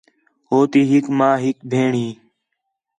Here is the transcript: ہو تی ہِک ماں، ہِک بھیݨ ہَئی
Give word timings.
ہو 0.49 0.59
تی 0.71 0.81
ہِک 0.91 1.05
ماں، 1.17 1.35
ہِک 1.43 1.57
بھیݨ 1.69 1.91
ہَئی 1.99 2.09